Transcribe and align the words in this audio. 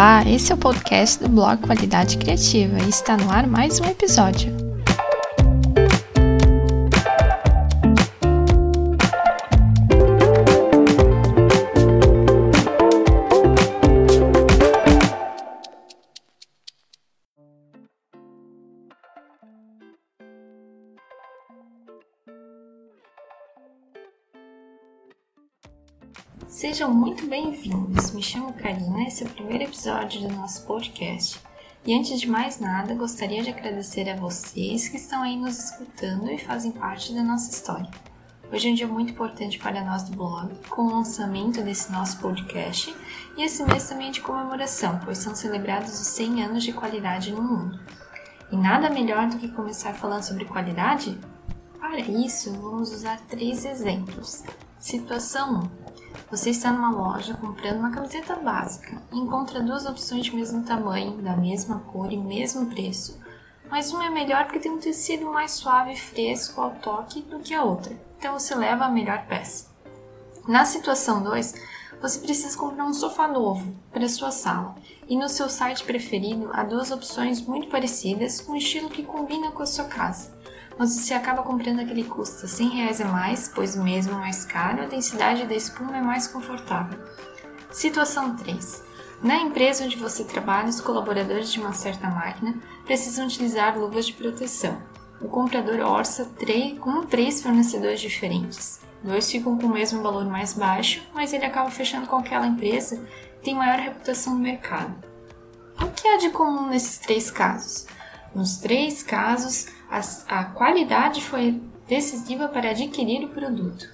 Olá, 0.00 0.24
esse 0.26 0.50
é 0.50 0.54
o 0.54 0.58
podcast 0.58 1.22
do 1.22 1.28
blog 1.28 1.60
Qualidade 1.60 2.16
Criativa 2.16 2.78
e 2.78 2.88
está 2.88 3.18
no 3.18 3.30
ar 3.30 3.46
mais 3.46 3.80
um 3.80 3.84
episódio. 3.84 4.69
Sejam 26.48 26.92
muito 26.92 27.26
bem-vindos. 27.26 28.10
Me 28.10 28.22
chamo 28.22 28.52
Karina, 28.52 29.04
esse 29.04 29.22
é 29.22 29.26
o 29.26 29.30
primeiro 29.30 29.64
episódio 29.64 30.20
do 30.20 30.34
nosso 30.34 30.66
podcast. 30.66 31.40
E 31.86 31.94
antes 31.94 32.20
de 32.20 32.28
mais 32.28 32.58
nada, 32.58 32.94
gostaria 32.94 33.42
de 33.42 33.50
agradecer 33.50 34.08
a 34.08 34.16
vocês 34.16 34.88
que 34.88 34.96
estão 34.96 35.22
aí 35.22 35.36
nos 35.36 35.58
escutando 35.58 36.30
e 36.30 36.38
fazem 36.38 36.72
parte 36.72 37.14
da 37.14 37.22
nossa 37.22 37.50
história. 37.50 37.90
Hoje 38.52 38.68
é 38.68 38.72
um 38.72 38.74
dia 38.74 38.88
muito 38.88 39.12
importante 39.12 39.58
para 39.58 39.84
nós 39.84 40.02
do 40.02 40.16
blog, 40.16 40.52
com 40.68 40.82
o 40.82 40.94
lançamento 40.96 41.62
desse 41.62 41.92
nosso 41.92 42.18
podcast 42.18 42.94
e 43.36 43.42
esse 43.42 43.62
mês 43.64 43.88
também 43.88 44.08
é 44.08 44.10
de 44.10 44.20
comemoração, 44.20 45.00
pois 45.04 45.18
são 45.18 45.34
celebrados 45.34 45.92
os 46.00 46.06
100 46.08 46.44
anos 46.44 46.64
de 46.64 46.72
qualidade 46.72 47.32
no 47.32 47.42
mundo. 47.42 47.78
E 48.50 48.56
nada 48.56 48.90
melhor 48.90 49.28
do 49.28 49.38
que 49.38 49.48
começar 49.48 49.94
falando 49.94 50.24
sobre 50.24 50.44
qualidade? 50.44 51.16
Para 51.78 52.00
isso, 52.00 52.52
vamos 52.60 52.92
usar 52.92 53.20
três 53.28 53.64
exemplos. 53.64 54.42
Situação 54.78 55.70
1. 55.96 55.99
Você 56.30 56.50
está 56.50 56.72
numa 56.72 56.92
loja 56.92 57.34
comprando 57.34 57.80
uma 57.80 57.90
camiseta 57.90 58.36
básica 58.36 59.02
e 59.12 59.18
encontra 59.18 59.60
duas 59.60 59.84
opções 59.84 60.26
de 60.26 60.36
mesmo 60.36 60.62
tamanho, 60.62 61.20
da 61.20 61.36
mesma 61.36 61.80
cor 61.80 62.12
e 62.12 62.16
mesmo 62.16 62.66
preço, 62.66 63.18
mas 63.68 63.92
uma 63.92 64.06
é 64.06 64.10
melhor 64.10 64.44
porque 64.44 64.60
tem 64.60 64.70
um 64.70 64.78
tecido 64.78 65.26
mais 65.26 65.50
suave 65.50 65.92
e 65.92 65.96
fresco 65.96 66.60
ao 66.60 66.70
toque 66.76 67.20
do 67.22 67.40
que 67.40 67.52
a 67.52 67.64
outra, 67.64 68.00
então 68.16 68.38
você 68.38 68.54
leva 68.54 68.84
a 68.84 68.88
melhor 68.88 69.26
peça. 69.26 69.66
Na 70.46 70.64
situação 70.64 71.20
2, 71.20 71.52
você 72.00 72.20
precisa 72.20 72.56
comprar 72.56 72.84
um 72.84 72.94
sofá 72.94 73.26
novo 73.26 73.74
para 73.92 74.08
sua 74.08 74.30
sala. 74.30 74.76
E 75.08 75.16
no 75.16 75.28
seu 75.28 75.50
site 75.50 75.82
preferido 75.82 76.48
há 76.52 76.62
duas 76.62 76.92
opções 76.92 77.40
muito 77.40 77.68
parecidas 77.68 78.40
com 78.40 78.52
um 78.52 78.56
estilo 78.56 78.88
que 78.88 79.02
combina 79.02 79.50
com 79.50 79.64
a 79.64 79.66
sua 79.66 79.84
casa 79.84 80.39
mas 80.80 80.92
você 80.92 81.12
acaba 81.12 81.42
comprando 81.42 81.80
aquele 81.80 82.04
que 82.04 82.08
custa 82.08 82.48
100 82.48 82.68
reais 82.70 83.02
a 83.02 83.04
mais, 83.04 83.52
pois 83.54 83.76
mesmo 83.76 84.14
mais 84.14 84.46
caro, 84.46 84.82
a 84.82 84.86
densidade 84.86 85.46
da 85.46 85.54
espuma 85.54 85.98
é 85.98 86.00
mais 86.00 86.26
confortável. 86.26 86.98
Situação 87.70 88.34
3. 88.34 88.82
Na 89.22 89.36
empresa 89.36 89.84
onde 89.84 89.98
você 89.98 90.24
trabalha, 90.24 90.70
os 90.70 90.80
colaboradores 90.80 91.52
de 91.52 91.60
uma 91.60 91.74
certa 91.74 92.08
máquina 92.08 92.54
precisam 92.86 93.26
utilizar 93.26 93.78
luvas 93.78 94.06
de 94.06 94.14
proteção. 94.14 94.80
O 95.20 95.28
comprador 95.28 95.80
orça 95.80 96.30
com 96.80 97.04
três 97.04 97.42
fornecedores 97.42 98.00
diferentes. 98.00 98.80
Dois 99.04 99.30
ficam 99.30 99.58
com 99.58 99.66
o 99.66 99.74
mesmo 99.74 100.02
valor 100.02 100.24
mais 100.24 100.54
baixo, 100.54 101.06
mas 101.12 101.34
ele 101.34 101.44
acaba 101.44 101.70
fechando 101.70 102.06
com 102.06 102.16
aquela 102.16 102.46
empresa 102.46 102.96
que 103.36 103.44
tem 103.44 103.54
maior 103.54 103.78
reputação 103.78 104.32
no 104.32 104.40
mercado. 104.40 104.94
O 105.78 105.88
que 105.88 106.08
há 106.08 106.16
de 106.16 106.30
comum 106.30 106.68
nesses 106.68 106.96
três 106.96 107.30
casos? 107.30 107.86
Nos 108.34 108.58
três 108.58 109.02
casos, 109.02 109.66
a, 109.90 110.00
a 110.40 110.44
qualidade 110.44 111.20
foi 111.20 111.60
decisiva 111.88 112.48
para 112.48 112.70
adquirir 112.70 113.24
o 113.24 113.30
produto. 113.30 113.88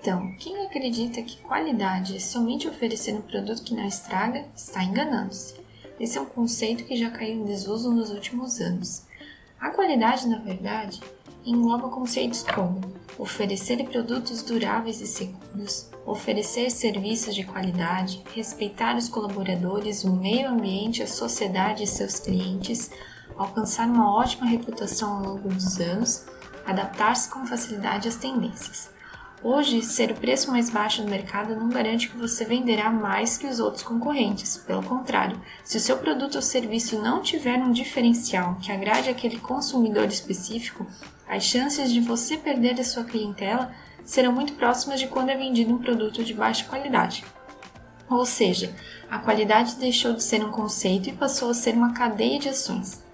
Então, 0.00 0.34
quem 0.38 0.64
acredita 0.64 1.22
que 1.22 1.40
qualidade 1.42 2.16
é 2.16 2.20
somente 2.20 2.68
oferecer 2.68 3.14
um 3.14 3.22
produto 3.22 3.62
que 3.62 3.74
não 3.74 3.86
estraga, 3.86 4.44
está 4.54 4.82
enganando-se. 4.82 5.54
Esse 5.98 6.18
é 6.18 6.20
um 6.20 6.26
conceito 6.26 6.84
que 6.84 6.96
já 6.96 7.10
caiu 7.10 7.40
em 7.40 7.44
desuso 7.44 7.90
nos 7.90 8.10
últimos 8.10 8.60
anos. 8.60 9.04
A 9.58 9.70
qualidade, 9.70 10.28
na 10.28 10.38
verdade, 10.38 11.00
engloba 11.44 11.88
conceitos 11.88 12.42
como 12.42 12.80
oferecer 13.18 13.82
produtos 13.88 14.42
duráveis 14.42 15.00
e 15.00 15.06
seguros, 15.06 15.88
oferecer 16.04 16.70
serviços 16.70 17.34
de 17.34 17.44
qualidade, 17.44 18.22
respeitar 18.34 18.96
os 18.96 19.08
colaboradores, 19.08 20.04
o 20.04 20.12
meio 20.12 20.50
ambiente, 20.50 21.02
a 21.02 21.06
sociedade 21.06 21.82
e 21.82 21.86
seus 21.86 22.18
clientes, 22.18 22.90
alcançar 23.36 23.86
uma 23.88 24.14
ótima 24.14 24.46
reputação 24.46 25.16
ao 25.16 25.22
longo 25.22 25.48
dos 25.48 25.78
anos, 25.78 26.24
adaptar-se 26.66 27.28
com 27.28 27.46
facilidade 27.46 28.08
às 28.08 28.16
tendências. 28.16 28.90
Hoje, 29.42 29.82
ser 29.82 30.10
o 30.10 30.14
preço 30.14 30.50
mais 30.50 30.70
baixo 30.70 31.02
do 31.02 31.10
mercado 31.10 31.54
não 31.54 31.68
garante 31.68 32.08
que 32.08 32.16
você 32.16 32.44
venderá 32.44 32.90
mais 32.90 33.36
que 33.36 33.46
os 33.46 33.60
outros 33.60 33.82
concorrentes. 33.82 34.56
Pelo 34.56 34.82
contrário, 34.82 35.40
se 35.62 35.76
o 35.76 35.80
seu 35.80 35.98
produto 35.98 36.36
ou 36.36 36.42
serviço 36.42 37.00
não 37.00 37.22
tiver 37.22 37.58
um 37.58 37.70
diferencial 37.70 38.56
que 38.56 38.72
agrade 38.72 39.10
aquele 39.10 39.38
consumidor 39.38 40.06
específico, 40.06 40.86
as 41.28 41.44
chances 41.44 41.92
de 41.92 42.00
você 42.00 42.36
perder 42.36 42.80
a 42.80 42.84
sua 42.84 43.04
clientela 43.04 43.72
serão 44.04 44.32
muito 44.32 44.54
próximas 44.54 44.98
de 44.98 45.06
quando 45.06 45.30
é 45.30 45.36
vendido 45.36 45.74
um 45.74 45.78
produto 45.78 46.24
de 46.24 46.32
baixa 46.32 46.64
qualidade. 46.64 47.24
Ou 48.08 48.24
seja, 48.24 48.74
a 49.10 49.18
qualidade 49.18 49.76
deixou 49.76 50.12
de 50.12 50.22
ser 50.22 50.44
um 50.44 50.50
conceito 50.50 51.08
e 51.08 51.12
passou 51.12 51.50
a 51.50 51.54
ser 51.54 51.74
uma 51.74 51.92
cadeia 51.92 52.38
de 52.38 52.48
ações. 52.48 53.05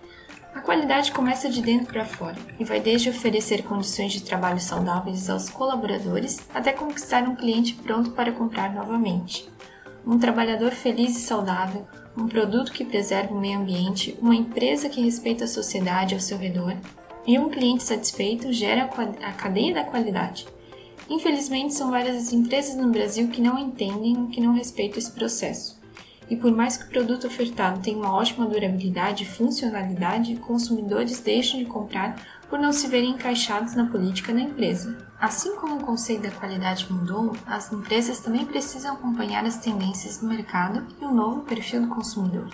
A 0.55 0.61
qualidade 0.61 1.13
começa 1.13 1.49
de 1.49 1.63
dentro 1.63 1.87
para 1.87 2.05
fora 2.05 2.37
e 2.61 2.65
vai 2.65 2.79
desde 2.79 3.09
oferecer 3.09 3.63
condições 3.63 4.13
de 4.13 4.23
trabalho 4.23 4.61
saudáveis 4.61 5.31
aos 5.31 5.49
colaboradores 5.49 6.41
até 6.55 6.73
conquistar 6.73 7.23
um 7.23 7.35
cliente 7.35 7.75
pronto 7.75 8.11
para 8.11 8.33
comprar 8.33 8.73
novamente. 8.75 9.49
Um 10.07 10.19
trabalhador 10.19 10.73
feliz 10.73 11.17
e 11.17 11.21
saudável, 11.21 11.87
um 12.17 12.29
produto 12.29 12.73
que 12.73 12.85
preserva 12.85 13.35
o 13.35 13.41
meio 13.41 13.61
ambiente, 13.61 14.17
uma 14.21 14.35
empresa 14.35 14.91
que 14.91 15.03
respeita 15.03 15.45
a 15.45 15.49
sociedade 15.49 16.15
ao 16.15 16.21
seu 16.21 16.37
redor 16.37 16.77
e 17.27 17.39
um 17.39 17.49
cliente 17.49 17.83
satisfeito 17.83 18.53
gera 18.53 18.91
a 19.23 19.33
cadeia 19.33 19.73
da 19.73 19.85
qualidade. 19.85 20.47
Infelizmente, 21.09 21.75
são 21.75 21.91
várias 21.91 22.17
as 22.17 22.33
empresas 22.33 22.77
no 22.77 22.91
Brasil 22.91 23.29
que 23.29 23.41
não 23.41 23.59
entendem 23.59 24.19
ou 24.19 24.29
que 24.29 24.41
não 24.41 24.55
respeitam 24.55 24.99
esse 24.99 25.11
processo. 25.13 25.82
E 26.31 26.37
por 26.37 26.51
mais 26.51 26.77
que 26.77 26.85
o 26.85 26.89
produto 26.89 27.27
ofertado 27.27 27.81
tenha 27.81 27.99
uma 27.99 28.15
ótima 28.15 28.47
durabilidade 28.47 29.25
e 29.25 29.27
funcionalidade, 29.27 30.37
consumidores 30.37 31.21
deixam 31.21 31.59
de 31.59 31.67
comprar 31.67 32.17
por 32.49 32.59
não 32.59 32.73
se 32.73 32.87
verem 32.87 33.11
encaixados 33.11 33.75
na 33.75 33.87
política 33.87 34.33
da 34.33 34.41
empresa. 34.41 34.99
Assim 35.19 35.57
como 35.57 35.77
o 35.77 35.85
conceito 35.85 36.23
da 36.23 36.31
qualidade 36.31 36.91
mudou, 36.93 37.33
as 37.47 37.73
empresas 37.73 38.21
também 38.21 38.45
precisam 38.45 38.95
acompanhar 38.95 39.45
as 39.45 39.59
tendências 39.59 40.19
do 40.19 40.27
mercado 40.27 40.87
e 41.01 41.05
o 41.05 41.15
novo 41.15 41.43
perfil 41.43 41.83
do 41.83 41.89
consumidor. 41.89 42.51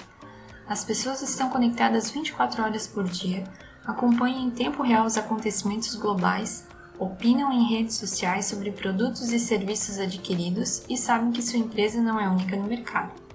As 0.68 0.84
pessoas 0.84 1.22
estão 1.22 1.48
conectadas 1.48 2.10
24 2.10 2.62
horas 2.62 2.86
por 2.86 3.04
dia, 3.04 3.44
acompanham 3.86 4.40
em 4.40 4.50
tempo 4.50 4.82
real 4.82 5.06
os 5.06 5.16
acontecimentos 5.16 5.94
globais, 5.94 6.66
opinam 6.98 7.50
em 7.52 7.68
redes 7.68 7.96
sociais 7.96 8.46
sobre 8.46 8.70
produtos 8.70 9.32
e 9.32 9.38
serviços 9.38 9.98
adquiridos 9.98 10.82
e 10.88 10.96
sabem 10.96 11.32
que 11.32 11.42
sua 11.42 11.58
empresa 11.58 12.00
não 12.00 12.20
é 12.20 12.28
única 12.28 12.54
no 12.56 12.68
mercado. 12.68 13.27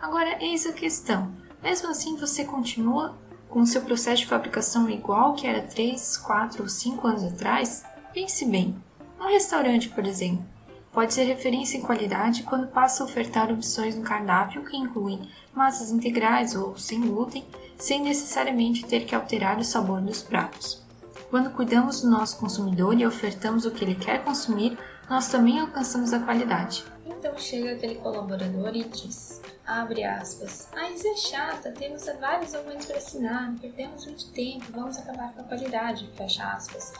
Agora, 0.00 0.42
eis 0.42 0.66
a 0.66 0.72
questão: 0.72 1.30
mesmo 1.62 1.88
assim, 1.88 2.16
você 2.16 2.44
continua 2.44 3.16
com 3.48 3.66
seu 3.66 3.82
processo 3.82 4.22
de 4.22 4.28
fabricação 4.28 4.88
igual 4.88 5.34
que 5.34 5.46
era 5.46 5.60
3, 5.60 6.16
4 6.18 6.62
ou 6.62 6.68
5 6.68 7.06
anos 7.06 7.24
atrás? 7.24 7.84
Pense 8.14 8.46
bem: 8.46 8.74
um 9.20 9.28
restaurante, 9.28 9.88
por 9.90 10.06
exemplo, 10.06 10.44
pode 10.92 11.12
ser 11.12 11.24
referência 11.24 11.76
em 11.76 11.82
qualidade 11.82 12.44
quando 12.44 12.68
passa 12.68 13.02
a 13.02 13.06
ofertar 13.06 13.52
opções 13.52 13.94
no 13.94 14.02
cardápio 14.02 14.64
que 14.64 14.76
incluem 14.76 15.28
massas 15.54 15.90
integrais 15.90 16.54
ou 16.54 16.78
sem 16.78 17.00
glúten, 17.00 17.44
sem 17.76 18.02
necessariamente 18.02 18.86
ter 18.86 19.04
que 19.04 19.14
alterar 19.14 19.58
o 19.58 19.64
sabor 19.64 20.00
dos 20.00 20.22
pratos. 20.22 20.82
Quando 21.28 21.50
cuidamos 21.50 22.00
do 22.00 22.10
nosso 22.10 22.38
consumidor 22.38 22.98
e 22.98 23.06
ofertamos 23.06 23.64
o 23.64 23.70
que 23.70 23.84
ele 23.84 23.94
quer 23.94 24.24
consumir, 24.24 24.76
nós 25.08 25.28
também 25.28 25.60
alcançamos 25.60 26.12
a 26.12 26.20
qualidade. 26.20 26.84
Então 27.20 27.36
chega 27.38 27.72
aquele 27.72 27.96
colaborador 27.96 28.74
e 28.74 28.82
diz: 28.82 29.42
abre 29.66 30.02
aspas. 30.04 30.70
Ah, 30.74 30.90
isso 30.90 31.06
é 31.06 31.16
chata, 31.16 31.70
temos 31.70 32.06
vários 32.18 32.52
documentos 32.52 32.86
para 32.86 32.96
assinar, 32.96 33.54
perdemos 33.60 34.06
muito 34.06 34.32
tempo, 34.32 34.64
vamos 34.72 34.96
acabar 34.96 35.30
com 35.34 35.42
a 35.42 35.44
qualidade, 35.44 36.08
fecha 36.16 36.50
aspas. 36.50 36.94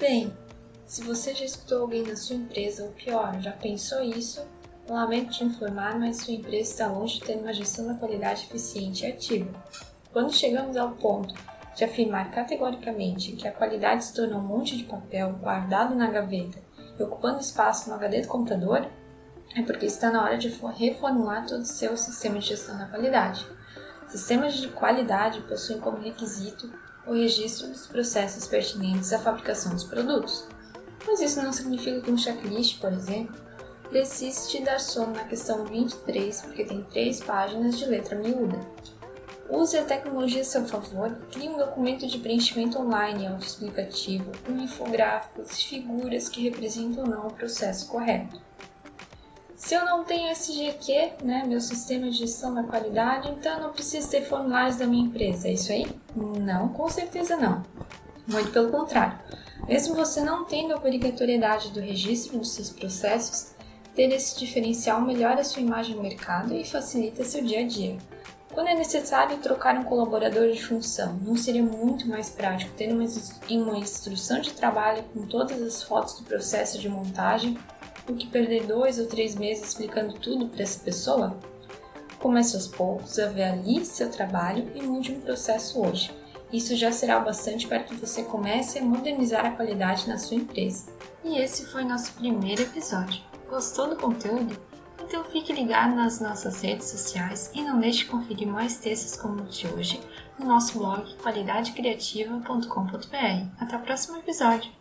Bem, 0.00 0.36
se 0.84 1.00
você 1.04 1.32
já 1.32 1.44
escutou 1.44 1.82
alguém 1.82 2.02
da 2.02 2.16
sua 2.16 2.34
empresa, 2.34 2.82
ou 2.82 2.90
pior, 2.90 3.40
já 3.40 3.52
pensou 3.52 4.02
isso, 4.02 4.44
lamento 4.88 5.30
te 5.30 5.44
informar, 5.44 5.96
mas 5.96 6.22
sua 6.22 6.34
empresa 6.34 6.72
está 6.72 6.86
longe 6.88 7.20
de 7.20 7.26
ter 7.26 7.36
uma 7.36 7.52
gestão 7.52 7.86
da 7.86 7.94
qualidade 7.94 8.46
eficiente 8.46 9.04
e 9.04 9.12
ativa. 9.12 9.64
Quando 10.12 10.34
chegamos 10.34 10.76
ao 10.76 10.90
ponto 10.96 11.32
de 11.76 11.84
afirmar 11.84 12.32
categoricamente 12.32 13.36
que 13.36 13.46
a 13.46 13.52
qualidade 13.52 14.06
se 14.06 14.12
tornou 14.12 14.40
um 14.40 14.46
monte 14.46 14.76
de 14.76 14.82
papel 14.82 15.34
guardado 15.34 15.94
na 15.94 16.10
gaveta 16.10 16.58
e 16.98 17.02
ocupando 17.04 17.38
espaço 17.38 17.88
no 17.88 17.94
HD 17.94 18.22
do 18.22 18.28
computador, 18.28 18.90
é 19.56 19.62
porque 19.62 19.86
está 19.86 20.10
na 20.10 20.22
hora 20.22 20.36
de 20.36 20.48
reformular 20.76 21.46
todo 21.46 21.62
o 21.62 21.66
seu 21.66 21.96
sistema 21.96 22.38
de 22.38 22.48
gestão 22.48 22.76
da 22.76 22.84
qualidade. 22.84 23.46
Sistemas 24.06 24.54
de 24.54 24.68
qualidade 24.68 25.40
possuem 25.42 25.80
como 25.80 25.96
requisito 25.96 26.70
o 27.06 27.14
registro 27.14 27.68
dos 27.68 27.86
processos 27.86 28.46
pertinentes 28.46 29.12
à 29.14 29.18
fabricação 29.18 29.72
dos 29.72 29.84
produtos. 29.84 30.46
Mas 31.06 31.20
isso 31.20 31.42
não 31.42 31.52
significa 31.52 32.02
que 32.02 32.10
um 32.10 32.18
checklist, 32.18 32.80
por 32.80 32.92
exemplo, 32.92 33.34
precise 33.88 34.50
te 34.50 34.62
dar 34.62 34.78
sono 34.78 35.14
na 35.14 35.24
questão 35.24 35.64
23, 35.64 36.42
porque 36.42 36.64
tem 36.64 36.82
três 36.84 37.20
páginas 37.20 37.78
de 37.78 37.86
letra 37.86 38.18
miúda. 38.18 38.60
Use 39.48 39.78
a 39.78 39.84
tecnologia 39.84 40.42
a 40.42 40.44
seu 40.44 40.66
favor 40.66 41.08
e 41.08 41.32
crie 41.32 41.48
um 41.48 41.56
documento 41.56 42.06
de 42.06 42.18
preenchimento 42.18 42.78
online 42.78 43.26
autoexplicativo 43.26 44.32
com 44.44 44.52
infográficos 44.52 45.52
e 45.52 45.64
figuras 45.64 46.28
que 46.28 46.42
representam 46.42 47.04
ou 47.04 47.10
não 47.10 47.28
o 47.28 47.32
processo 47.32 47.86
correto. 47.86 48.44
Se 49.56 49.74
eu 49.74 49.86
não 49.86 50.04
tenho 50.04 50.30
SGQ, 50.30 51.24
né, 51.24 51.42
meu 51.46 51.62
sistema 51.62 52.10
de 52.10 52.18
gestão 52.18 52.52
da 52.52 52.62
qualidade, 52.62 53.30
então 53.30 53.54
eu 53.54 53.60
não 53.62 53.72
preciso 53.72 54.10
ter 54.10 54.22
formulários 54.22 54.76
da 54.76 54.86
minha 54.86 55.06
empresa, 55.06 55.48
é 55.48 55.54
isso 55.54 55.72
aí? 55.72 55.86
Não, 56.14 56.68
com 56.68 56.88
certeza 56.90 57.36
não. 57.38 57.64
Muito 58.28 58.50
pelo 58.50 58.70
contrário. 58.70 59.18
Mesmo 59.66 59.94
você 59.94 60.20
não 60.20 60.44
tendo 60.44 60.74
a 60.74 60.76
obrigatoriedade 60.76 61.70
do 61.70 61.80
registro 61.80 62.38
dos 62.38 62.52
seus 62.52 62.68
processos, 62.68 63.54
ter 63.94 64.12
esse 64.12 64.38
diferencial 64.38 65.00
melhora 65.00 65.42
sua 65.42 65.62
imagem 65.62 65.96
no 65.96 66.02
mercado 66.02 66.54
e 66.54 66.62
facilita 66.62 67.24
seu 67.24 67.42
dia 67.42 67.60
a 67.60 67.66
dia. 67.66 67.96
Quando 68.52 68.68
é 68.68 68.74
necessário 68.74 69.38
trocar 69.38 69.74
um 69.76 69.84
colaborador 69.84 70.52
de 70.52 70.62
função, 70.62 71.14
não 71.22 71.34
seria 71.34 71.62
muito 71.62 72.06
mais 72.06 72.28
prático 72.28 72.74
ter 72.74 72.92
uma, 72.92 73.04
uma 73.50 73.78
instrução 73.78 74.40
de 74.40 74.52
trabalho 74.52 75.02
com 75.14 75.26
todas 75.26 75.62
as 75.62 75.82
fotos 75.82 76.18
do 76.18 76.24
processo 76.24 76.78
de 76.78 76.88
montagem 76.90 77.56
do 78.06 78.14
que 78.14 78.26
perder 78.26 78.66
dois 78.66 78.98
ou 78.98 79.06
três 79.06 79.34
meses 79.34 79.68
explicando 79.68 80.14
tudo 80.14 80.48
para 80.48 80.62
essa 80.62 80.80
pessoa? 80.80 81.36
Comece 82.18 82.56
aos 82.56 82.66
poucos, 82.66 83.18
avalie 83.18 83.84
seu 83.84 84.10
trabalho 84.10 84.70
e 84.74 84.82
mude 84.82 85.12
um 85.12 85.20
processo 85.20 85.80
hoje. 85.80 86.10
Isso 86.52 86.76
já 86.76 86.92
será 86.92 87.18
o 87.18 87.24
bastante 87.24 87.66
para 87.66 87.80
que 87.80 87.94
você 87.94 88.22
comece 88.22 88.78
a 88.78 88.82
modernizar 88.82 89.44
a 89.44 89.50
qualidade 89.50 90.08
na 90.08 90.16
sua 90.16 90.36
empresa. 90.36 90.86
E 91.24 91.38
esse 91.38 91.66
foi 91.66 91.84
nosso 91.84 92.12
primeiro 92.12 92.62
episódio. 92.62 93.20
Gostou 93.48 93.88
do 93.88 93.96
conteúdo? 93.96 94.56
Então 95.02 95.24
fique 95.24 95.52
ligado 95.52 95.94
nas 95.94 96.20
nossas 96.20 96.62
redes 96.62 96.88
sociais 96.88 97.50
e 97.54 97.62
não 97.62 97.78
deixe 97.78 98.00
de 98.00 98.06
conferir 98.06 98.48
mais 98.48 98.78
textos 98.78 99.16
como 99.16 99.42
o 99.42 99.46
de 99.46 99.66
hoje 99.68 100.00
no 100.38 100.46
nosso 100.46 100.78
blog 100.78 101.14
qualidadecriativa.com.br. 101.16 103.60
Até 103.60 103.76
o 103.76 103.80
próximo 103.80 104.18
episódio! 104.18 104.76